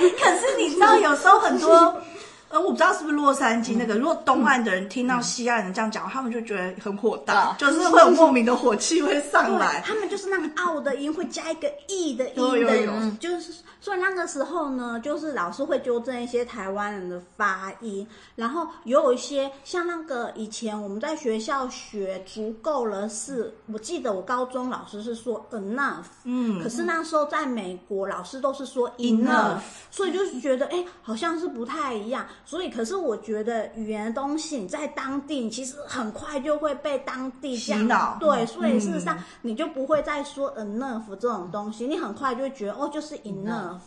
[0.00, 0.10] 对。
[0.18, 1.96] 可是你知道，有时候很多。
[2.50, 9.82] 呃，我不知道是不是洛杉矶那个，如果东岸的人听到西岸人这样讲，他们就觉得很火大，就是会有莫名的火气会上来。
[9.84, 29.58] 他们就是那个傲的音会加一个 e 的音的，就是所以那个时候呢，就是老师会纠正一些台湾人的发音，然后也有一些像那个以前我们在学校学足够了，是我记得我高中老师是说 enough，嗯，可是那时候在美国老师都是说 enough，
[29.90, 32.26] 所以就是觉得哎，好像是不太一样。
[32.44, 38.16] 所以，可是我觉得语言的东西，你在当地，你其实很快就会被当地洗脑。
[38.18, 43.77] 对，所以事实上，你就不会再说 enough 这种东西，你很快就会觉得哦，就是 enough。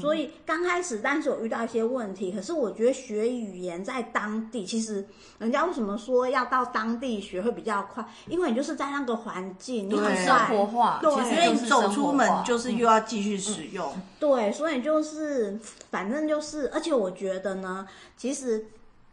[0.00, 2.32] 所以刚开始，但是我遇到一些问题。
[2.32, 5.06] 可是我觉得学语言在当地，其实
[5.38, 8.04] 人家为什么说要到当地学会比较快？
[8.28, 10.98] 因为你就是在那个环境，你很生活化。
[11.02, 13.92] 对，因为你走出门就是又要继续使用。
[14.18, 15.58] 对，所以就是
[15.90, 18.66] 反正就是，而且我觉得呢，其实。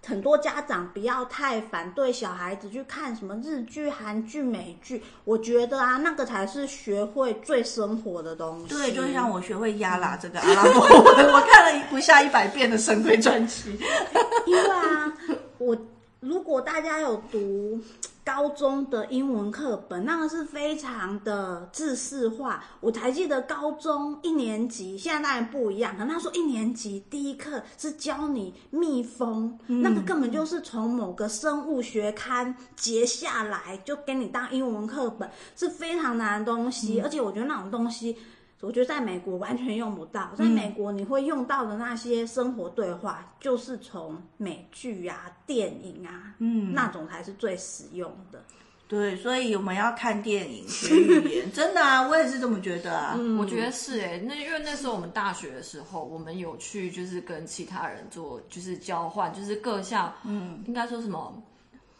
[0.05, 8.69] 很多家长不要太反对小孩子去看什么日剧、韩剧、美剧，我觉得啊，那个才是学会最生活的东西。
[8.69, 13.77] 对，就像我学会压 啦这个阿拉伯文，我看了不下一百遍的神龟传奇。
[14.47, 15.13] 因为啊，
[15.59, 15.77] 我
[16.19, 17.79] 如果大家有读。
[18.23, 22.63] 高中的英文课本，那个是非常的制式化。
[22.79, 25.93] 我才记得高中一年级，现在当然不一样。
[25.97, 36.99] 可能他说一年级第一课是教你蜜蜂，嗯、那个根本就是从某个生物学刊截下来，就给你当英文课本，是非常难的东西。
[36.99, 38.17] 嗯、而且我觉得那种东西。
[38.61, 40.31] 我觉得在美国完全用不到。
[40.37, 48.43] 在美国你会用到的那些生活对话，嗯、就是从美剧啊、电影啊，嗯，那种才是最实用的。
[48.87, 53.15] 对，所以我们要看电影学 语言，真的啊，我也是这么觉得啊。
[53.17, 61.41] 嗯，我觉得是哎，那因为那时候我们大学的时候，我们有去就是跟其他人做就是交换，就是各项，嗯，应该说什么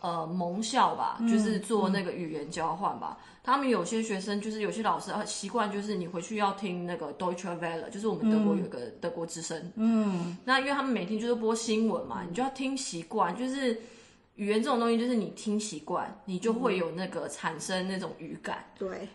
[0.01, 3.17] 呃盟校吧，就是做那个语言交换吧。
[3.19, 13.79] 嗯，他们有些学生就是有些老师习惯就是你回去要听那个 Deutsche Welle，就是我们德国有个德国之声，嗯，那因为他们每天就是播新闻嘛，你就要听习惯，就是。
[14.35, 19.07] 语言这种东西，就是你听习惯，你就会有那个产生那种语感，对，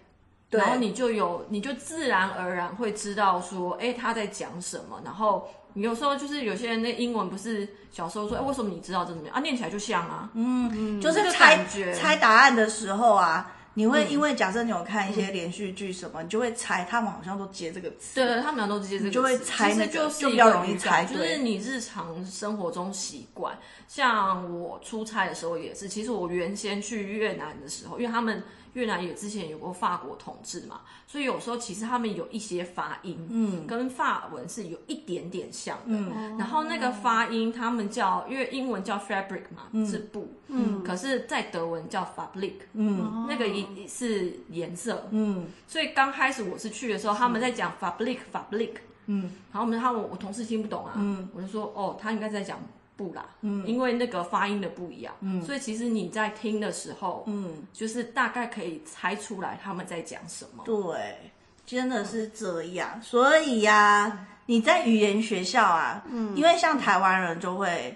[0.50, 5.00] 然后你就有，你就自然而然会知道说，哎，他在讲什么。
[5.04, 9.40] 然后你有时候就是有些人那英文不是小时候说，哎，为什么你知道这怎么样啊？
[9.40, 13.52] 念起来就像啊，嗯嗯，就是猜猜答案的时候啊。
[13.76, 18.14] 你会因为假设你有看一些连续剧什么，嗯、你就会猜他们好像都接这个词。
[18.14, 21.04] 对对，他们好像都接这个词，就会猜那个，就，就比较容易猜。
[21.04, 25.86] 就是你日常生活中习惯，像我出差的时候也是。
[25.86, 28.42] 其实我原先去越南的时候，因为他们。
[28.76, 35.84] 越南也之前有过法国统治嘛，所以有时候其实他们有一些发音，嗯，跟法文是有一点点像的。
[35.86, 48.72] 嗯，然后那个发音他们叫，因为英文叫 fabric 嘛，嗯、是布，嗯，可是在德文叫 fabric，嗯，那个也是颜色，嗯，所以刚开始我是去的时候，他们在讲 fabric fabric，
[49.06, 52.58] 嗯，然后我们他们我同事听不懂啊，嗯，我就说哦，他应该在讲。
[52.98, 60.62] 不啦，嗯，因为那个发音的不一样，嗯，所以其实你在听的时候，嗯，就是大概可以猜出来他们在讲什么。
[60.64, 61.30] 对，
[61.66, 62.92] 真的是这样。
[62.94, 67.94] 嗯、所以呀、啊，你在语言学校啊，嗯，因为像台湾人就会，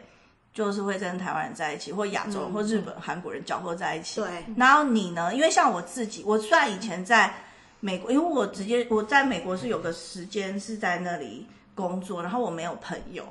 [0.53, 4.21] 就是会跟台湾人在一起，或亚洲或日本、韩国人搅和在一起。
[4.21, 4.45] 对。
[4.57, 5.35] 然后你呢？
[5.35, 7.33] 因为像我自己，我虽然以前在
[7.81, 13.25] 美国，因为我直接我在美国是有个时间是在那里工作，然后我没有朋友。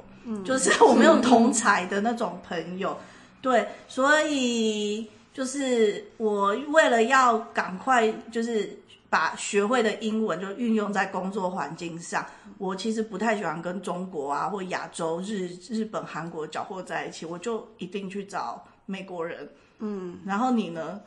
[0.45, 2.95] 就是我没有同才的那种朋友，
[3.41, 8.77] 对，所以就是我为了要赶快就是
[9.09, 12.25] 把学会的英文就运用在工作环境上，
[12.57, 19.49] 我其实不太喜欢跟中国啊或亚洲日日本韩国搅和在一起，我就一定去找美国人。
[19.79, 21.01] 嗯，然后你呢？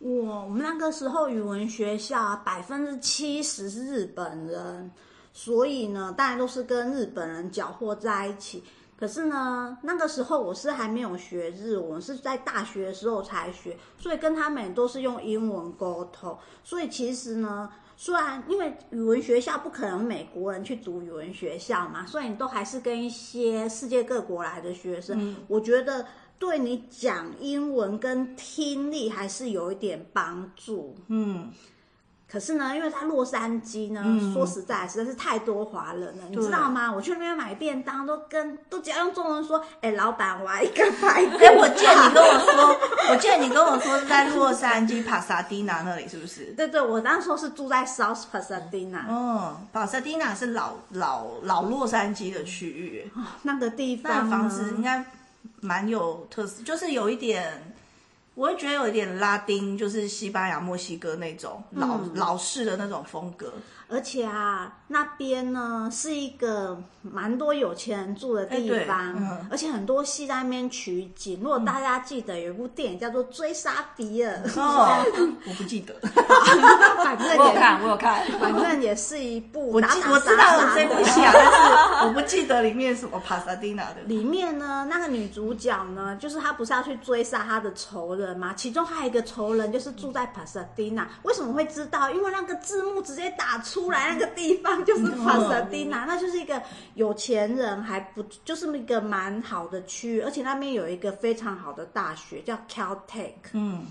[0.00, 4.90] 我我们那个时候语文学校百分之七十是日本人。
[5.30, 8.64] 所以呢，大家都是跟日本人搅和在一起。
[8.98, 16.36] 可是呢，那个时候我是还没有学日文，是在大学的时候才学，所以跟他们都是用英文沟通。
[16.64, 25.16] 所以其实呢，虽然因为语文学校不可能美国人去读语文学校嘛，所以你都还是跟一些世界各国来的学生。
[25.20, 26.04] 嗯，我觉得
[26.40, 30.96] 对你讲英文跟听力还是有一点帮助。
[31.06, 31.52] 嗯。
[32.30, 36.92] 可是呢，因为在洛杉矶呢，嗯、说实在，实在是太多华人了，你知道吗？
[36.92, 42.76] 我去那边买便当，都跟都只要用中文说：“哎，老板，我要一个排骨。”哎，我记得你跟我说，
[43.10, 46.52] 我记得你跟我说是在洛杉矶帕萨蒂纳那里，是不是？
[46.52, 49.04] 对对，我当时是住在 South Pasadena。
[49.08, 55.02] 嗯，帕萨蒂纳是老老老洛杉矶的区域，哦，那个地方房子应该
[55.62, 57.74] 蛮有特色，就是有一点。
[58.38, 63.52] 我会觉得有一点拉丁，就是西班牙、墨西哥那种老、嗯、老式的那种风格。
[63.90, 71.40] 而且啊，那边呢是一个蛮多有钱人住的地方，嗯、而且很多戏在那边取景。
[71.42, 75.02] 如果大家记得有一部电影叫做《追杀比尔》，哦，
[75.48, 75.94] 我不记得，
[77.02, 79.80] 反正也我有看，我有看，反正也是一部我我
[80.20, 84.02] 知道有这部戏啊，但是我不记得里面什么帕萨蒂娜的。
[84.04, 88.52] 里面呢，那个女主角呢，就是她不是要去追杀她的仇人吗？
[88.54, 91.08] 其中还有一个仇人就是住在帕萨蒂娜。
[91.22, 92.10] 为什么会知道？
[92.10, 93.77] 因为那个字幕直接打出。
[93.78, 96.60] 出来那个地方 就是帕萨蒂娜，那就是一个
[96.94, 103.86] 有钱人还不就是一个蛮好的区域，而且那边有一个非常好的大学叫 Caltech，嗯，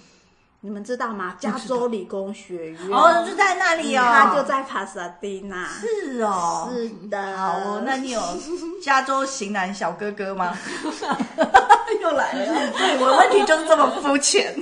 [0.62, 1.36] 你们知道吗？
[1.40, 7.38] 加州理工学院哦，就在那里哦，他就在帕萨蒂娜，是哦，是的。
[7.38, 8.22] 好哦，那你有
[8.84, 10.58] 加州型男小哥哥吗？
[12.02, 14.54] 又来了，对，我的问题就是这么肤浅。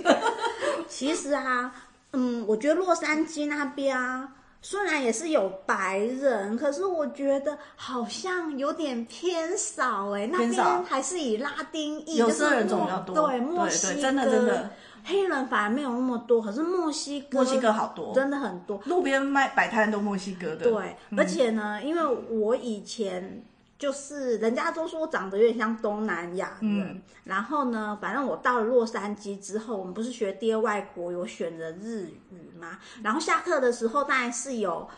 [0.88, 1.74] 其实啊，
[2.14, 4.30] 嗯，我觉得洛杉矶那边啊。
[4.68, 10.28] 虽然也是有白人，可是我觉得好像有点偏少哎、欸。
[10.32, 13.28] 那边还是以拉丁裔，有色人种比较多。
[13.28, 14.72] 对，墨西哥真的真的，
[15.04, 16.42] 黑人反而没有那么多。
[16.42, 18.82] 可是墨西哥，墨西哥好多，真的很多。
[18.86, 20.66] 路边卖摆摊都墨西哥的。
[20.72, 23.46] 对，嗯、而且呢，因为我以前。
[23.78, 32.80] 就是人家都说我长得有点像东南亚人，嗯、然后呢，反正我到了洛杉矶之后，我们不是学第二外国有选择日语吗？
[33.04, 34.90] 然后下课的时候当然是有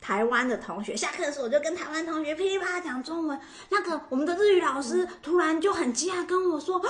[0.00, 3.38] 台湾的同学，下课的时候我就跟台湾同学噼里啪啦讲中文。
[3.68, 6.82] 那个我们的日语老师突然就很惊讶跟我说。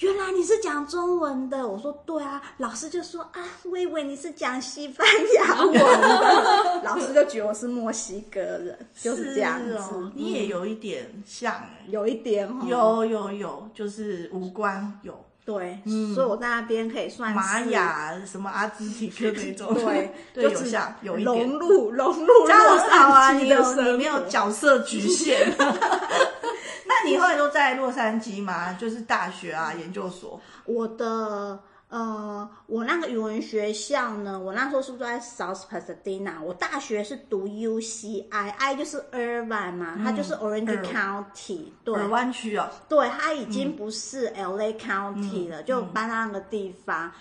[0.00, 5.72] 原来你是讲中文的，我说对啊，老师就说啊，我以为你是讲西班牙文。
[5.72, 9.74] 的， 老师就觉得我是墨西哥人，就是这样子。
[9.76, 15.18] 哦、你也有一点像，有一点，有有有，就是五官有。
[15.46, 25.48] 对，嗯、所以我在那边可以算是玛雅什么阿兹提克那种，对， 对就有像有一点融入融入，这样好啊，你有你没有角色局限。
[26.88, 28.72] 那你后来都在洛杉矶吗？
[28.72, 30.40] 就是大学啊，研究所。
[30.64, 31.58] 我的
[31.96, 36.42] 呃，我那个语文学校呢，我那时候是不是在 South Pasadena？
[36.42, 42.68] 我大学是读 UCI，I 就是 Irvine 嘛，嗯、它就是 Orange County，对，尔湾区哦。
[42.86, 47.06] 对，它已经不是 LA County 了，嗯、就搬到那个地方。
[47.06, 47.12] 嗯、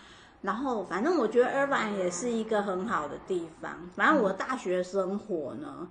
[0.42, 3.90] 然后，反正我觉得 Irvine 也是一个很好的地方。
[3.96, 5.88] 反正我的大学生活呢，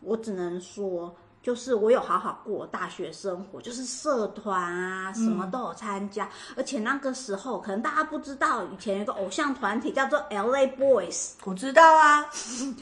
[0.00, 1.14] 我只能说。
[1.48, 6.26] 就是我有好好过大学生活，就是社团啊，什么都有参加。
[6.26, 6.28] 嗯、
[6.58, 12.26] 而且那个时候，可能大家不知道，以前有个偶像团体叫做 LA Boys，我知道啊，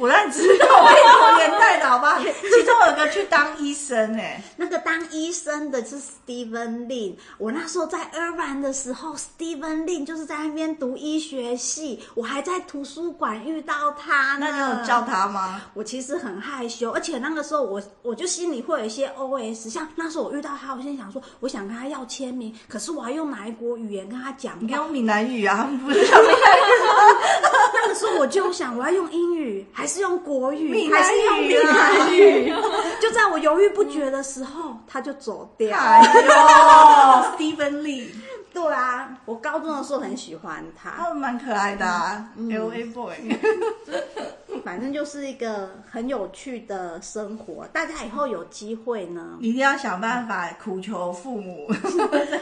[0.01, 2.19] 我让你知道，我跟你同年代的好吧？
[2.19, 7.15] 其中有个去当医生哎，那个当医生的是 Steven Lin。
[7.39, 14.49] 我那时候在 Irvine 的时候，Steven Lin 就是在那边读医学系，我还在图书馆遇到他呢。
[14.51, 15.63] 那你有叫他吗？
[15.73, 18.56] 我其实很害羞，而且那个时候我我就心里。
[18.57, 24.57] 你会有一些 OS，像那时候我遇到他，我先想说，我想跟他要签名，可是我还用哪一国语言跟他讲？
[24.61, 26.01] 你用闽南语啊，不是？
[26.09, 26.17] 那
[27.73, 30.69] 个 时候我就想，我要用英语还是用国语？
[30.87, 32.53] 语还是用闽南语？
[33.03, 35.77] 就在我犹豫不决的时候，他就走掉。
[35.77, 36.31] 哎呦，
[37.37, 38.09] Steven Lee，
[38.53, 43.17] 对啊，我高中的时候很喜欢他，他蛮可爱的啊，LA Boy。
[44.65, 51.69] 反正就是一个很有趣的生活，大家以后有机会呢，一定要想办法苦求父母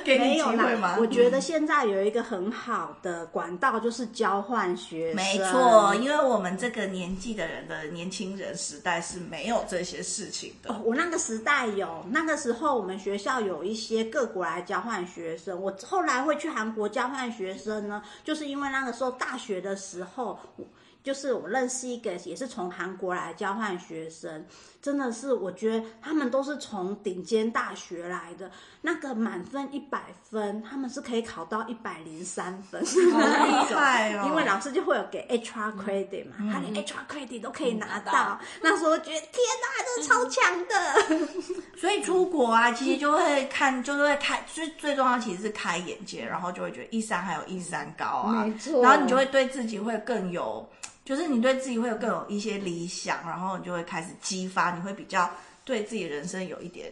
[0.04, 0.96] 给你机会吗？
[0.98, 5.16] 我觉得现在有一个很好的管道，就是交换学生。
[5.16, 10.72] 没错，因为我们这个年纪的人的年轻人时代是没有这些事情的。
[10.72, 15.60] 哦，我那个时代有，那个时候我们学校有一些各国来交换学生。
[15.60, 20.38] 我后来会去韩国交换学生呢，就是因为那个时候大学的时候。
[21.04, 24.46] 就是我认识一个，也是从韩国来交换学生，
[24.80, 28.50] 真的是我觉得他们都是从顶尖大学来的，
[28.80, 32.82] 那个满分一百分，他们是可以考到一百零三分，
[33.12, 34.24] 好厉害哦！
[34.26, 41.64] 因为老师就会有给 HR credit 嘛，嗯、他连 HR credit 都可以拿到，嗯、那时候我觉得天哪，这是超强的。
[41.76, 50.66] 所以出国啊，其实就会看，就是会开，最最重要其实是开眼界，然后就会觉得一山还有一山高啊，没错，然后你就会对自己会更有。
[51.04, 55.30] 就是你对自己会有更有一些理想，然后你就会开始激发，你会比较
[55.64, 56.90] 对自己人生有一点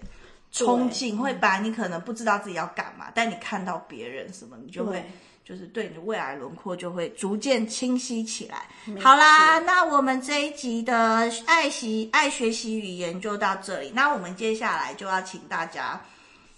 [0.52, 5.02] 憧憬，会把你可能不知道自己要干嘛，但你看到别人什么，你就会
[5.44, 8.66] 就是对你的未来轮廓就会逐渐清晰起来。
[9.00, 15.98] 好啦，那我们这一集的爱习爱学习语言就到这里，那我们接下来就要请大家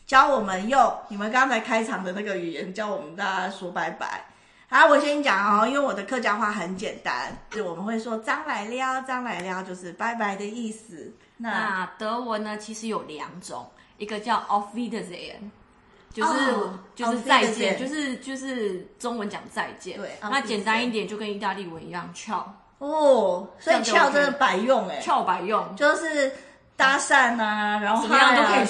[0.07, 4.24] 教我们用你们刚才开场的那个语言教我们大家说拜拜。
[4.74, 11.12] 好，我先讲哦，因为我的客家话很简单，就我们会说“张来撩”，“张来撩”就是拜拜的意思。
[11.36, 13.64] 那，那德文呢，其实有两种，
[13.98, 15.36] 一个叫 Auf Wiedersehen，
[16.12, 19.96] 就是、oh, 就是再见，就是就是中文讲再见。
[19.96, 22.42] 对，那简单一点就跟意大利文一样，Ciao。
[22.78, 26.32] 哦，所以 Ciao 真的百用哎，Ciao 百用，就是
[26.76, 28.64] 搭讪啊，然后怎么样都可以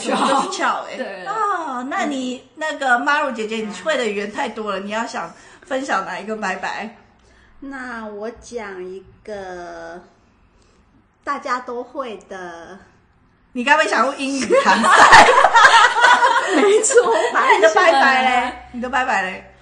[0.52, 0.98] Ciao 哎。
[0.98, 5.32] 对哦，那你、嗯、那个 Maru 姐姐，你会的语言太多了，你要想。
[5.66, 6.96] 分享哪一个拜拜？
[7.60, 10.00] 那我讲一个
[11.22, 12.78] 大家都会的。
[13.52, 14.88] 你该不会想用英语 谈赛？
[16.56, 16.94] 没错，
[17.32, 18.52] 那你的拜拜嘞？
[18.72, 19.53] 你的拜拜嘞？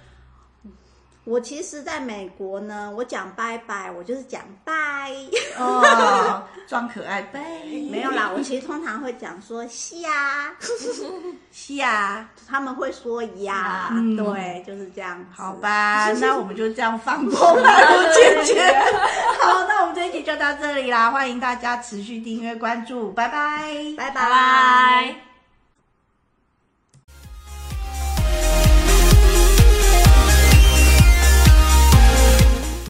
[1.25, 4.73] 我其实在美国呢，我讲拜拜，我就是讲拜
[5.57, 7.41] 哦， 装可爱拜。
[7.91, 9.63] 没有啦，我其实通常会讲说
[10.01, 10.53] 呀，
[11.77, 15.25] 呀， 他们会说呀，嗯、对，就是这样。
[15.33, 17.71] 好吧， 那我们就这样放过吧，
[18.13, 18.75] 姐姐。
[19.41, 25.32] 好，那我们这一集就到这里啦，欢迎大家持续订阅关注，拜拜，拜拜。